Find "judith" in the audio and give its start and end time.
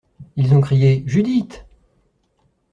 1.05-1.63